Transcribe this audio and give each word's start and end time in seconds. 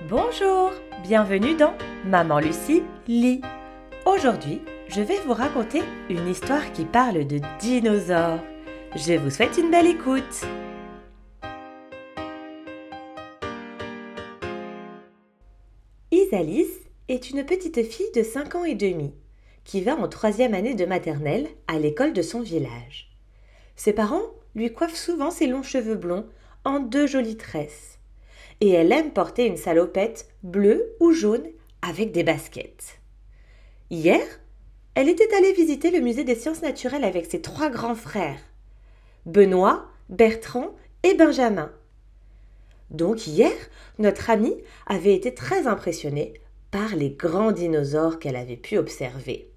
Bonjour, 0.00 0.72
bienvenue 1.04 1.54
dans 1.54 1.74
Maman 2.04 2.40
Lucie 2.40 2.82
lit. 3.06 3.40
Aujourd'hui, 4.04 4.60
je 4.88 5.00
vais 5.00 5.18
vous 5.20 5.32
raconter 5.32 5.82
une 6.10 6.26
histoire 6.26 6.72
qui 6.72 6.84
parle 6.84 7.24
de 7.26 7.40
dinosaures. 7.60 8.40
Je 8.96 9.12
vous 9.12 9.30
souhaite 9.30 9.58
une 9.58 9.70
belle 9.70 9.86
écoute. 9.86 10.44
Isalis 16.10 16.70
est 17.08 17.30
une 17.30 17.44
petite 17.44 17.84
fille 17.84 18.10
de 18.14 18.22
5 18.22 18.56
ans 18.56 18.64
et 18.64 18.74
demi 18.74 19.14
qui 19.64 19.82
va 19.82 19.94
en 19.94 20.08
troisième 20.08 20.54
année 20.54 20.74
de 20.74 20.86
maternelle 20.86 21.48
à 21.68 21.78
l'école 21.78 22.12
de 22.12 22.22
son 22.22 22.40
village. 22.40 23.10
Ses 23.76 23.92
parents 23.92 24.26
lui 24.56 24.72
coiffent 24.72 24.96
souvent 24.96 25.30
ses 25.30 25.46
longs 25.46 25.62
cheveux 25.62 25.96
blonds 25.96 26.26
en 26.64 26.80
deux 26.80 27.06
jolies 27.06 27.36
tresses 27.36 27.98
et 28.62 28.70
elle 28.70 28.92
aime 28.92 29.10
porter 29.10 29.46
une 29.46 29.56
salopette 29.56 30.28
bleue 30.44 30.94
ou 31.00 31.10
jaune 31.10 31.48
avec 31.82 32.12
des 32.12 32.22
baskets. 32.22 33.00
Hier, 33.90 34.22
elle 34.94 35.08
était 35.08 35.34
allée 35.34 35.52
visiter 35.52 35.90
le 35.90 35.98
musée 35.98 36.22
des 36.22 36.36
sciences 36.36 36.62
naturelles 36.62 37.02
avec 37.02 37.26
ses 37.26 37.42
trois 37.42 37.70
grands 37.70 37.96
frères, 37.96 38.38
Benoît, 39.26 39.88
Bertrand 40.10 40.76
et 41.02 41.14
Benjamin. 41.14 41.72
Donc 42.90 43.26
hier, 43.26 43.50
notre 43.98 44.30
amie 44.30 44.56
avait 44.86 45.16
été 45.16 45.34
très 45.34 45.66
impressionnée 45.66 46.34
par 46.70 46.94
les 46.94 47.10
grands 47.10 47.50
dinosaures 47.50 48.20
qu'elle 48.20 48.36
avait 48.36 48.56
pu 48.56 48.78
observer. 48.78 49.50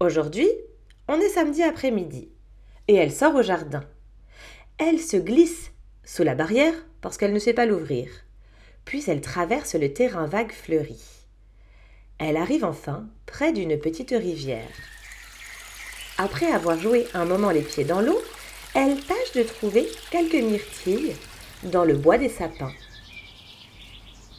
Aujourd'hui, 0.00 0.50
on 1.08 1.18
est 1.18 1.30
samedi 1.30 1.62
après-midi 1.62 2.28
et 2.88 2.94
elle 2.96 3.12
sort 3.12 3.36
au 3.36 3.42
jardin. 3.42 3.84
Elle 4.76 5.00
se 5.00 5.16
glisse 5.16 5.72
sous 6.06 6.22
la 6.22 6.34
barrière 6.34 6.72
parce 7.02 7.18
qu'elle 7.18 7.34
ne 7.34 7.38
sait 7.38 7.52
pas 7.52 7.66
l'ouvrir. 7.66 8.08
Puis 8.86 9.04
elle 9.08 9.20
traverse 9.20 9.74
le 9.74 9.92
terrain 9.92 10.26
vague 10.26 10.52
fleuri. 10.52 11.00
Elle 12.18 12.38
arrive 12.38 12.64
enfin 12.64 13.06
près 13.26 13.52
d'une 13.52 13.78
petite 13.78 14.12
rivière. 14.12 14.70
Après 16.16 16.46
avoir 16.46 16.78
joué 16.78 17.06
un 17.12 17.26
moment 17.26 17.50
les 17.50 17.60
pieds 17.60 17.84
dans 17.84 18.00
l'eau, 18.00 18.18
elle 18.74 18.98
tâche 19.00 19.32
de 19.34 19.42
trouver 19.42 19.86
quelques 20.10 20.42
myrtilles 20.42 21.14
dans 21.64 21.84
le 21.84 21.94
bois 21.94 22.16
des 22.16 22.30
sapins. 22.30 22.72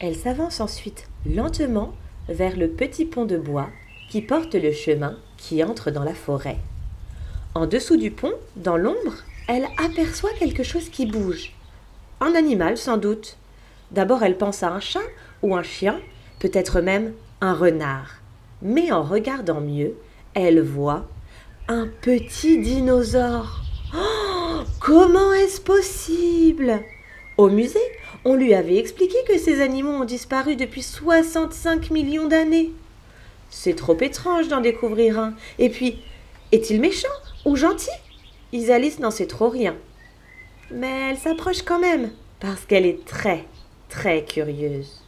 Elle 0.00 0.16
s'avance 0.16 0.60
ensuite 0.60 1.06
lentement 1.26 1.94
vers 2.28 2.56
le 2.56 2.68
petit 2.68 3.04
pont 3.04 3.26
de 3.26 3.36
bois 3.36 3.68
qui 4.10 4.22
porte 4.22 4.54
le 4.54 4.72
chemin 4.72 5.16
qui 5.36 5.62
entre 5.62 5.90
dans 5.90 6.04
la 6.04 6.14
forêt. 6.14 6.58
En 7.54 7.66
dessous 7.66 7.96
du 7.96 8.10
pont, 8.10 8.34
dans 8.56 8.76
l'ombre, 8.76 9.24
elle 9.48 9.66
aperçoit 9.78 10.32
quelque 10.38 10.62
chose 10.62 10.88
qui 10.88 11.06
bouge. 11.06 11.52
Un 12.20 12.34
animal 12.34 12.76
sans 12.76 12.96
doute. 12.96 13.36
D'abord 13.90 14.22
elle 14.22 14.36
pense 14.36 14.62
à 14.62 14.70
un 14.70 14.80
chat 14.80 15.00
ou 15.42 15.54
un 15.54 15.62
chien, 15.62 16.00
peut-être 16.40 16.80
même 16.80 17.12
un 17.40 17.54
renard. 17.54 18.16
Mais 18.60 18.90
en 18.90 19.02
regardant 19.02 19.60
mieux, 19.60 19.94
elle 20.34 20.60
voit 20.60 21.06
un 21.68 21.88
petit 22.00 22.58
dinosaure. 22.58 23.60
Oh, 23.94 24.60
comment 24.80 25.32
est-ce 25.32 25.60
possible? 25.60 26.80
Au 27.36 27.48
musée, 27.48 27.78
on 28.24 28.34
lui 28.34 28.52
avait 28.52 28.78
expliqué 28.78 29.16
que 29.28 29.38
ces 29.38 29.60
animaux 29.60 29.92
ont 29.92 30.04
disparu 30.04 30.56
depuis 30.56 30.82
65 30.82 31.90
millions 31.90 32.26
d'années. 32.26 32.72
C'est 33.48 33.76
trop 33.76 33.96
étrange 34.00 34.48
d'en 34.48 34.60
découvrir 34.60 35.20
un. 35.20 35.34
Et 35.58 35.68
puis, 35.68 36.02
est-il 36.50 36.80
méchant 36.80 37.08
ou 37.44 37.54
gentil? 37.54 37.90
Isalis 38.52 38.96
n'en 38.98 39.12
sait 39.12 39.26
trop 39.26 39.48
rien 39.48 39.76
mais 40.70 41.10
elle 41.10 41.18
s'approche 41.18 41.62
quand 41.62 41.78
même, 41.78 42.10
parce 42.40 42.64
qu'elle 42.64 42.86
est 42.86 43.04
très, 43.04 43.44
très 43.88 44.24
curieuse. 44.24 45.02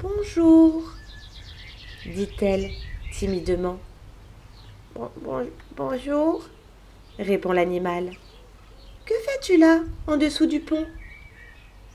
Bonjour, 0.00 0.82
dit-elle 2.06 2.70
timidement. 3.12 3.78
bonjour, 5.76 6.48
répond 7.18 7.52
l'animal. 7.52 8.10
Que 9.04 9.14
fais-tu 9.14 9.58
là, 9.58 9.80
en 10.06 10.16
dessous 10.16 10.46
du 10.46 10.60
pont? 10.60 10.86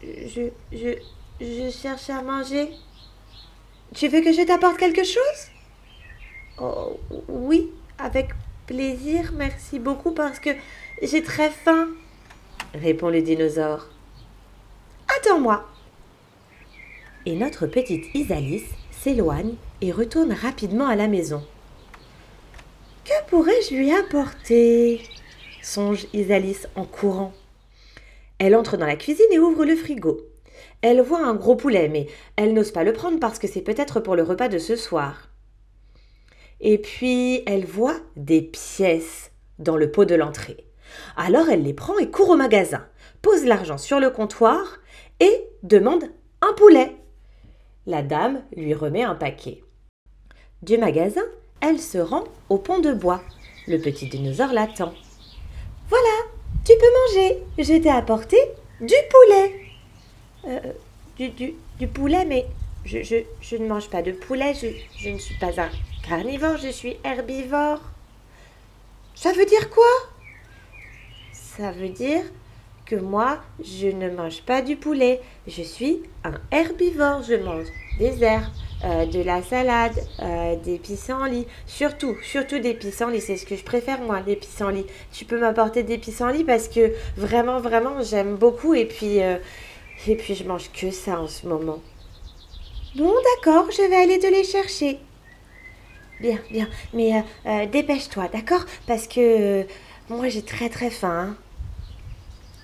Je, 0.04 0.50
je, 0.72 0.98
je 1.42 1.70
cherche 1.72 2.10
à 2.10 2.22
manger. 2.22 2.70
Tu 3.94 4.08
veux 4.10 4.22
que 4.22 4.34
je 4.34 4.46
t'apporte 4.46 4.78
quelque 4.78 5.04
chose? 5.04 5.52
Oh, 6.60 7.00
oui, 7.28 7.72
avec 7.98 8.30
plaisir, 8.68 9.32
merci 9.34 9.80
beaucoup 9.80 10.12
parce 10.12 10.40
que 10.40 10.50
j'ai 11.02 11.24
très 11.24 11.50
faim 11.50 11.88
répond 12.74 13.10
le 13.10 13.22
dinosaure. 13.22 13.88
Attends-moi. 15.18 15.66
Et 17.26 17.36
notre 17.36 17.68
petite 17.68 18.06
Isalis 18.14 18.66
s'éloigne 18.92 19.56
et 19.82 19.92
retourne 19.92 20.34
rapidement 20.34 20.88
à 20.88 20.96
la 20.96 21.08
maison. 21.08 21.44
Que 23.06 23.30
pourrais-je 23.30 23.76
lui 23.76 23.92
apporter? 23.94 25.02
songe 25.62 26.08
Isalis 26.14 26.66
en 26.76 26.86
courant. 26.86 27.34
Elle 28.40 28.56
entre 28.56 28.78
dans 28.78 28.86
la 28.86 28.96
cuisine 28.96 29.26
et 29.32 29.40
ouvre 29.40 29.66
le 29.66 29.76
frigo. 29.76 30.22
Elle 30.82 31.02
voit 31.02 31.26
un 31.26 31.36
gros 31.36 31.56
poulet, 31.56 31.90
mais 31.90 32.08
elle 32.36 32.54
n'ose 32.54 32.72
pas 32.72 32.84
le 32.84 32.94
prendre 32.94 33.20
parce 33.20 33.40
que 33.40 33.48
c'est 33.48 33.62
peut-être 33.62 34.00
pour 34.00 34.16
le 34.16 34.24
repas 34.24 34.48
de 34.48 34.60
ce 34.60 34.76
soir. 34.76 35.30
Et 36.60 36.78
puis 36.78 37.44
elle 37.46 37.66
voit 37.66 38.00
des 38.16 38.42
pièces 38.42 39.32
dans 39.60 39.78
le 39.78 39.92
pot 39.92 40.06
de 40.06 40.16
l'entrée. 40.16 40.67
Alors 41.16 41.50
elle 41.50 41.64
les 41.64 41.74
prend 41.74 41.98
et 41.98 42.10
court 42.10 42.30
au 42.30 42.36
magasin, 42.36 42.86
pose 43.22 43.46
l'argent 43.46 43.78
sur 43.78 44.00
le 44.00 44.10
comptoir 44.10 44.80
et 45.20 45.48
demande 45.64 46.06
un 46.42 46.54
poulet. 46.54 46.96
La 47.86 48.02
dame 48.02 48.42
lui 48.56 48.74
remet 48.74 49.04
un 49.04 49.16
paquet. 49.16 49.64
Du 50.62 50.78
magasin, 50.78 51.24
elle 51.62 51.80
se 51.80 51.98
rend 51.98 52.24
au 52.50 52.58
pont 52.58 52.80
de 52.80 52.94
bois. 52.94 53.22
Le 53.68 53.78
petit 53.78 54.08
dinosaure 54.08 54.54
l'attend. 54.54 54.94
Voilà, 55.90 56.30
tu 56.66 56.74
peux 56.78 57.16
manger. 57.16 57.44
Je 57.58 57.82
t'ai 57.82 57.90
apporté 57.90 58.38
du 58.82 58.96
poulet. 59.10 59.62
Euh, 60.48 60.74
du, 61.80 61.88
poulet, 61.88 62.26
mais 62.26 62.46
je, 62.86 63.58
ne 63.58 63.68
mange 63.68 63.90
pas 63.90 64.02
de 64.02 64.12
poulet. 64.12 64.54
Je 64.54 65.10
ne 65.10 65.18
suis 65.18 65.36
pas 65.36 65.60
un 65.60 65.70
carnivore, 66.08 66.58
je 66.58 66.70
suis 66.70 66.98
herbivore. 67.04 67.82
Ça 69.16 69.32
veut 69.32 69.46
dire 69.46 69.70
quoi? 69.70 69.86
Ça 71.58 71.72
veut 71.72 71.90
dire 71.90 72.22
que 72.86 72.96
moi, 72.96 73.40
je 73.64 73.88
ne 73.88 74.10
mange 74.10 74.44
pas 74.44 74.62
du 74.62 74.76
poulet. 74.76 75.22
Je 75.48 75.64
suis 75.64 76.04
un 76.24 76.36
herbivore. 76.52 77.24
Je 77.24 77.34
mange 77.34 77.66
des 78.00 78.24
herbes, 78.24 78.46
euh, 78.86 79.06
de 79.08 79.22
la 79.24 79.42
salade, 79.42 79.98
euh, 80.22 80.56
des 80.56 80.78
pissenlits. 80.78 81.48
Surtout, 81.66 82.16
surtout 82.22 82.60
des 82.60 82.76
pissenlits. 82.76 83.22
C'est 83.22 83.38
ce 83.38 83.46
que 83.46 83.56
je 83.56 83.64
préfère, 83.64 84.00
moi, 84.02 84.22
les 84.26 84.36
pissenlits. 84.36 84.86
Tu 85.12 85.26
peux 85.26 85.40
m'apporter 85.40 85.84
des 85.84 85.98
pissenlits 85.98 86.44
parce 86.44 86.68
que 86.68 86.94
vraiment, 87.18 87.60
vraiment, 87.60 88.02
j'aime 88.02 88.36
beaucoup. 88.36 88.76
Et 88.76 88.86
puis, 88.86 89.22
euh, 89.22 89.38
et 90.08 90.16
puis, 90.16 90.36
je 90.36 90.44
mange 90.44 90.72
que 90.72 90.92
ça 90.92 91.20
en 91.20 91.28
ce 91.28 91.48
moment. 91.48 91.80
Bon, 92.96 93.14
d'accord, 93.36 93.70
je 93.72 93.82
vais 93.90 93.96
aller 93.96 94.20
te 94.20 94.28
les 94.28 94.44
chercher. 94.44 95.00
Bien, 96.22 96.40
bien. 96.50 96.68
Mais 96.94 97.24
dépêche-toi, 97.68 98.28
d'accord? 98.34 98.66
Parce 98.88 99.08
que 99.08 99.66
moi, 100.10 100.30
j'ai 100.30 100.42
très, 100.42 100.70
très 100.70 100.90
faim. 100.90 101.30
Hein. 101.32 101.38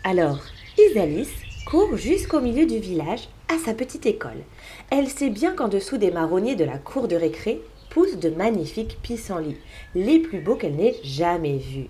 Alors, 0.05 0.39
Isalis 0.77 1.29
court 1.65 1.95
jusqu'au 1.95 2.41
milieu 2.41 2.65
du 2.65 2.77
village, 2.77 3.29
à 3.47 3.57
sa 3.57 3.73
petite 3.73 4.05
école. 4.05 4.43
Elle 4.89 5.07
sait 5.07 5.29
bien 5.29 5.53
qu'en 5.53 5.69
dessous 5.69 5.97
des 5.97 6.11
marronniers 6.11 6.57
de 6.57 6.65
la 6.65 6.77
cour 6.77 7.07
de 7.07 7.15
récré 7.15 7.61
poussent 7.89 8.17
de 8.17 8.29
magnifiques 8.29 8.97
pissenlits, 9.01 9.57
les 9.95 10.19
plus 10.19 10.41
beaux 10.41 10.55
qu'elle 10.55 10.75
n'ait 10.75 10.97
jamais 11.03 11.57
vus. 11.57 11.87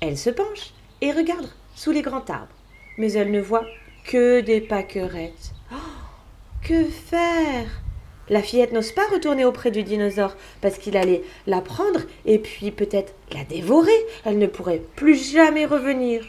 Elle 0.00 0.16
se 0.16 0.30
penche 0.30 0.72
et 1.02 1.12
regarde 1.12 1.46
sous 1.74 1.90
les 1.90 2.00
grands 2.00 2.24
arbres, 2.28 2.54
mais 2.96 3.12
elle 3.12 3.30
ne 3.30 3.40
voit 3.40 3.66
que 4.04 4.40
des 4.40 4.62
paquerettes. 4.62 5.52
Oh, 5.72 5.76
que 6.62 6.84
faire? 6.84 7.82
La 8.30 8.40
fillette 8.40 8.72
n'ose 8.72 8.92
pas 8.92 9.06
retourner 9.12 9.44
auprès 9.44 9.70
du 9.70 9.82
dinosaure 9.82 10.36
parce 10.62 10.78
qu'il 10.78 10.96
allait 10.96 11.22
la 11.46 11.60
prendre 11.60 12.00
et 12.24 12.38
puis 12.38 12.70
peut-être 12.70 13.12
la 13.34 13.44
dévorer. 13.44 13.90
Elle 14.24 14.38
ne 14.38 14.46
pourrait 14.46 14.82
plus 14.96 15.32
jamais 15.32 15.66
revenir. 15.66 16.24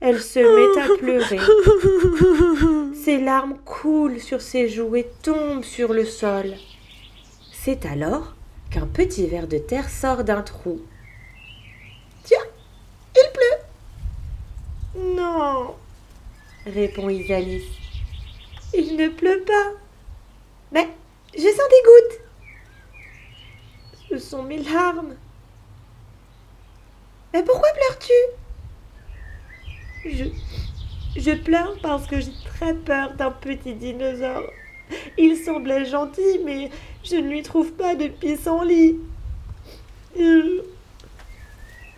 Elle 0.00 0.20
se 0.20 0.38
met 0.38 0.80
à 0.80 0.96
pleurer. 0.96 1.38
Ses 2.94 3.18
larmes 3.18 3.58
coulent 3.64 4.20
sur 4.20 4.40
ses 4.40 4.68
joues 4.68 4.94
et 4.94 5.10
tombent 5.22 5.64
sur 5.64 5.92
le 5.92 6.04
sol. 6.04 6.54
C'est 7.52 7.84
alors 7.84 8.34
qu'un 8.70 8.86
petit 8.86 9.26
ver 9.26 9.48
de 9.48 9.58
terre 9.58 9.90
sort 9.90 10.22
d'un 10.22 10.42
trou. 10.42 10.80
Tiens, 12.22 12.44
il 13.16 13.32
pleut. 13.32 15.14
Non, 15.16 15.74
répond 16.66 17.08
Isalis. 17.08 17.64
Il 18.74 18.96
ne 18.96 19.08
pleut 19.08 19.42
pas. 19.44 19.72
Mais 20.70 20.88
je 21.34 21.40
sens 21.40 21.68
des 21.70 21.82
gouttes. 21.84 22.20
Ce 24.10 24.18
sont 24.18 24.44
mes 24.44 24.62
larmes. 24.62 25.16
Mais 27.32 27.42
pourquoi 27.42 27.68
pleures-tu? 27.72 28.12
Je, 30.04 30.24
Je 31.16 31.32
pleure 31.32 31.76
parce 31.82 32.06
que 32.06 32.20
j'ai 32.20 32.32
très 32.44 32.74
peur 32.74 33.14
d'un 33.14 33.30
petit 33.30 33.74
dinosaure. 33.74 34.50
Il 35.18 35.36
semblait 35.36 35.84
gentil, 35.84 36.40
mais 36.44 36.70
je 37.04 37.16
ne 37.16 37.28
lui 37.28 37.42
trouve 37.42 37.72
pas 37.72 37.94
de 37.94 38.08
pissenlit. 38.08 38.96
Euh. 40.18 40.62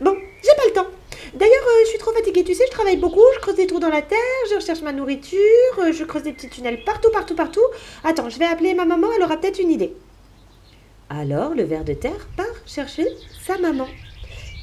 Bon, 0.00 0.16
j'ai 0.42 0.56
pas 0.56 0.66
le 0.66 0.72
temps. 0.72 0.90
D'ailleurs, 1.34 1.62
euh, 1.62 1.84
je 1.84 1.90
suis 1.90 1.98
trop 1.98 2.12
fatiguée, 2.12 2.42
tu 2.42 2.54
sais, 2.54 2.64
je 2.66 2.72
travaille 2.72 2.96
beaucoup, 2.96 3.20
je 3.34 3.40
creuse 3.40 3.54
des 3.54 3.66
trous 3.66 3.78
dans 3.78 3.88
la 3.88 4.02
terre, 4.02 4.18
je 4.50 4.56
recherche 4.56 4.82
ma 4.82 4.92
nourriture, 4.92 5.38
euh, 5.78 5.92
je 5.92 6.02
creuse 6.04 6.24
des 6.24 6.32
petits 6.32 6.48
tunnels 6.48 6.82
partout, 6.84 7.10
partout, 7.12 7.36
partout. 7.36 7.60
Attends, 8.02 8.28
je 8.28 8.38
vais 8.38 8.46
appeler 8.46 8.74
ma 8.74 8.84
maman, 8.84 9.06
elle 9.14 9.22
aura 9.22 9.36
peut-être 9.36 9.60
une 9.60 9.70
idée. 9.70 9.92
Alors, 11.08 11.54
le 11.54 11.62
ver 11.62 11.84
de 11.84 11.92
terre 11.92 12.26
part 12.36 12.46
chercher 12.66 13.06
sa 13.44 13.58
maman, 13.58 13.86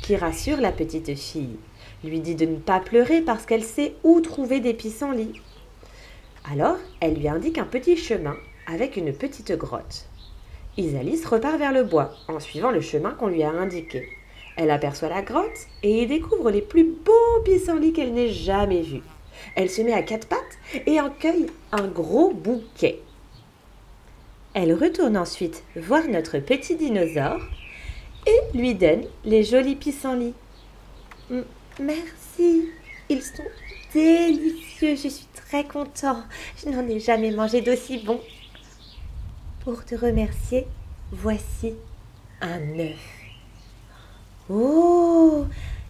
qui 0.04 0.16
rassure 0.18 0.60
la 0.60 0.72
petite 0.72 1.16
fille, 1.16 1.58
lui 2.04 2.20
dit 2.20 2.36
de 2.36 2.46
ne 2.46 2.58
pas 2.58 2.80
pleurer 2.80 3.22
parce 3.22 3.46
qu'elle 3.46 3.64
sait 3.64 3.96
où 4.04 4.22
trouver 4.22 4.60
des 4.60 4.74
pissenlits. 4.74 5.42
Alors, 6.52 6.78
elle 7.00 7.16
lui 7.16 7.28
indique 7.28 7.58
un 7.58 7.66
petit 7.66 7.98
chemin 7.98 8.36
avec 8.68 8.98
une 8.98 9.14
petite 9.14 9.52
grotte. 9.54 10.08
Isalis 10.78 11.26
repart 11.26 11.58
vers 11.58 11.74
le 11.74 11.84
bois 11.84 12.14
en 12.28 12.40
suivant 12.40 12.72
le 12.72 12.82
chemin 12.82 13.12
qu'on 13.12 13.28
lui 13.28 13.44
a 13.44 13.50
indiqué. 13.50 14.08
Elle 14.56 14.72
aperçoit 14.72 15.10
la 15.10 15.22
grotte 15.22 15.68
et 15.84 16.04
y 16.04 16.08
découvre 16.08 16.52
les 16.52 16.62
plus 16.62 16.84
beaux 16.84 17.42
pissenlits 17.44 17.94
qu'elle 17.94 18.14
n'ait 18.14 18.30
jamais 18.30 18.82
vus. 18.82 19.04
Elle 19.56 19.70
se 19.70 19.82
met 19.82 19.94
à 19.94 20.02
quatre 20.02 20.28
pattes 20.28 20.40
et 20.86 21.00
en 21.00 21.10
cueille 21.10 21.48
un 21.72 21.88
gros 21.88 22.32
bouquet. 22.32 23.00
Elle 24.54 24.74
retourne 24.74 25.18
ensuite 25.18 25.64
voir 25.76 26.08
notre 26.08 26.40
petit 26.40 26.76
dinosaure 26.76 27.42
et 28.26 28.58
lui 28.58 28.74
donne 28.74 29.04
les 29.26 29.44
jolis 29.44 29.76
pissenlits. 29.76 30.34
Merci, 31.80 32.70
ils 33.08 33.22
sont 33.22 33.44
délicieux, 33.94 34.96
je 34.96 35.10
suis 35.10 35.28
très 35.36 35.64
content. 35.64 36.24
Je 36.58 36.70
n'en 36.70 36.88
ai 36.88 37.00
jamais 37.00 37.32
mangé 37.32 37.62
d'aussi 37.62 38.00
bon. 38.00 38.20
Pour 39.64 39.86
te 39.86 39.94
remercier, 39.94 40.66
voici 41.12 41.76
un 42.42 42.80
œuf. 42.80 43.18
Oh 44.50 45.46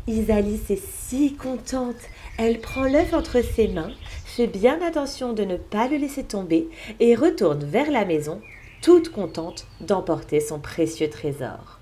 Isalis 0.08 0.62
est 0.70 0.86
si 0.86 1.36
contente. 1.36 1.96
Elle 2.38 2.60
prend 2.60 2.84
l'œuf 2.84 3.14
entre 3.14 3.42
ses 3.42 3.68
mains, 3.68 3.92
fait 4.26 4.48
bien 4.48 4.82
attention 4.82 5.34
de 5.34 5.44
ne 5.44 5.58
pas 5.58 5.88
le 5.88 5.98
laisser 5.98 6.24
tomber 6.24 6.68
et 7.00 7.16
retourne 7.16 7.64
vers 7.64 7.92
la 7.92 8.06
maison, 8.06 8.42
toute 8.82 9.10
contente 9.10 9.66
d'emporter 9.80 10.40
son 10.40 10.60
précieux 10.60 11.10
trésor. 11.10 11.80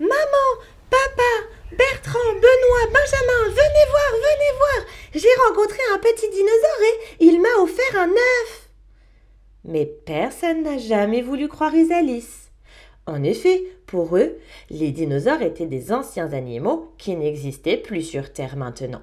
Maman, 0.00 0.14
papa, 0.90 1.53
Bertrand, 1.76 2.32
Benoît, 2.34 2.86
Benjamin, 2.86 3.48
venez 3.48 3.86
voir, 3.90 4.12
venez 4.12 4.58
voir. 4.58 4.86
J'ai 5.14 5.42
rencontré 5.48 5.78
un 5.92 5.98
petit 5.98 6.30
dinosaure 6.30 6.82
et 6.82 7.24
il 7.24 7.40
m'a 7.40 7.62
offert 7.62 8.00
un 8.00 8.10
œuf. 8.10 8.68
Mais 9.64 9.86
personne 9.86 10.62
n'a 10.62 10.78
jamais 10.78 11.22
voulu 11.22 11.48
croire 11.48 11.74
Isalis. 11.74 12.50
En 13.06 13.22
effet, 13.22 13.62
pour 13.86 14.16
eux, 14.16 14.38
les 14.70 14.90
dinosaures 14.90 15.42
étaient 15.42 15.66
des 15.66 15.92
anciens 15.92 16.32
animaux 16.32 16.94
qui 16.98 17.16
n'existaient 17.16 17.76
plus 17.76 18.02
sur 18.02 18.32
Terre 18.32 18.56
maintenant. 18.56 19.02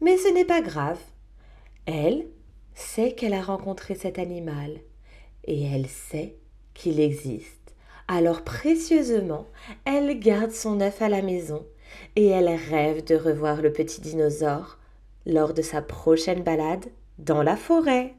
Mais 0.00 0.16
ce 0.16 0.28
n'est 0.28 0.44
pas 0.44 0.60
grave. 0.60 0.98
Elle 1.86 2.26
sait 2.74 3.12
qu'elle 3.12 3.34
a 3.34 3.42
rencontré 3.42 3.94
cet 3.94 4.18
animal 4.18 4.80
et 5.44 5.64
elle 5.64 5.86
sait 5.86 6.36
qu'il 6.74 7.00
existe. 7.00 7.61
Alors 8.14 8.42
précieusement, 8.42 9.46
elle 9.86 10.18
garde 10.18 10.50
son 10.50 10.82
œuf 10.82 11.00
à 11.00 11.08
la 11.08 11.22
maison 11.22 11.64
et 12.14 12.26
elle 12.26 12.50
rêve 12.70 13.02
de 13.04 13.14
revoir 13.14 13.62
le 13.62 13.72
petit 13.72 14.02
dinosaure 14.02 14.76
lors 15.24 15.54
de 15.54 15.62
sa 15.62 15.80
prochaine 15.80 16.42
balade 16.42 16.84
dans 17.18 17.42
la 17.42 17.56
forêt. 17.56 18.12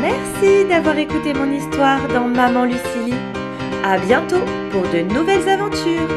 Merci 0.00 0.64
d'avoir 0.68 0.96
écouté 0.96 1.34
mon 1.34 1.50
histoire 1.50 2.06
dans 2.06 2.28
Maman 2.28 2.66
Lucilie. 2.66 3.18
À 3.82 3.98
bientôt 3.98 4.44
pour 4.70 4.82
de 4.82 5.00
nouvelles 5.12 5.48
aventures. 5.48 6.08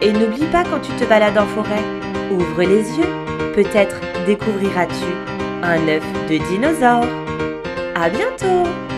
Et 0.00 0.12
n'oublie 0.12 0.50
pas 0.50 0.64
quand 0.64 0.80
tu 0.80 0.92
te 0.92 1.04
balades 1.04 1.36
en 1.36 1.46
forêt, 1.46 1.84
ouvre 2.32 2.62
les 2.62 2.88
yeux. 2.96 3.52
Peut-être 3.54 4.00
découvriras-tu 4.24 5.12
un 5.62 5.86
œuf 5.88 6.04
de 6.26 6.38
dinosaure. 6.48 7.04
À 7.94 8.08
bientôt! 8.08 8.89